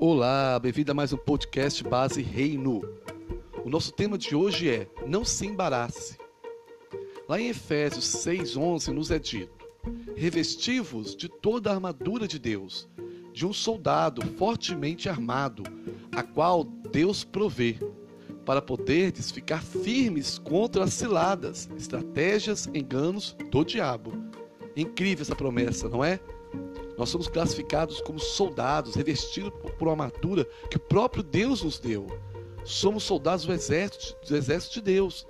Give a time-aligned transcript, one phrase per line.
[0.00, 2.82] Olá, bem-vindo a mais um podcast Base Reino.
[3.64, 6.16] O nosso tema de hoje é Não se embarace.
[7.28, 9.66] Lá em Efésios 6,11 nos é dito:
[10.14, 12.88] Revestivos de toda a armadura de Deus,
[13.32, 15.64] de um soldado fortemente armado,
[16.12, 17.76] a qual Deus provê,
[18.46, 24.12] para poderdes ficar firmes contra as ciladas, estratégias, enganos do diabo.
[24.76, 26.20] Incrível essa promessa, não é?
[26.98, 32.08] Nós somos classificados como soldados, revestidos por uma armadura que o próprio Deus nos deu.
[32.64, 35.24] Somos soldados do exército, do exército de Deus.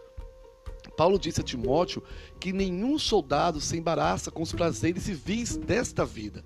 [0.97, 2.03] Paulo disse a Timóteo
[2.41, 6.43] que nenhum soldado se embaraça com os prazeres civis desta vida,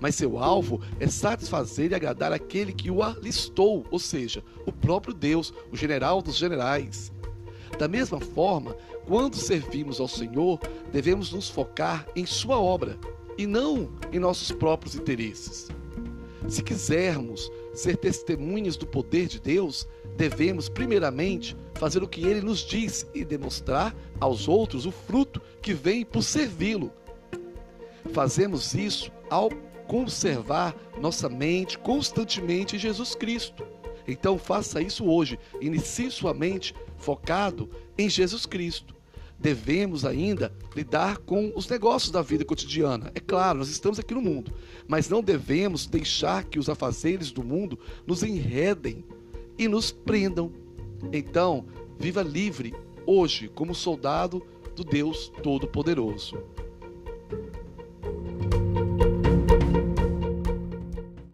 [0.00, 5.12] mas seu alvo é satisfazer e agradar aquele que o alistou, ou seja, o próprio
[5.12, 7.12] Deus, o general dos generais.
[7.76, 10.60] Da mesma forma, quando servimos ao Senhor,
[10.92, 12.96] devemos nos focar em Sua obra
[13.36, 15.68] e não em nossos próprios interesses.
[16.48, 19.86] Se quisermos ser testemunhas do poder de Deus,
[20.16, 25.72] devemos, primeiramente, fazer o que ele nos diz e demonstrar aos outros o fruto que
[25.72, 26.92] vem por servi-lo.
[28.12, 29.50] Fazemos isso ao
[29.86, 33.66] conservar nossa mente constantemente em Jesus Cristo.
[34.06, 35.38] Então faça isso hoje.
[35.60, 38.99] Inicie sua mente focado em Jesus Cristo
[39.40, 43.10] devemos ainda lidar com os negócios da vida cotidiana.
[43.14, 44.52] É claro, nós estamos aqui no mundo,
[44.86, 49.02] mas não devemos deixar que os afazeres do mundo nos enredem
[49.58, 50.52] e nos prendam.
[51.10, 51.64] Então,
[51.98, 52.74] viva livre
[53.06, 54.46] hoje como soldado
[54.76, 56.38] do Deus Todo-Poderoso.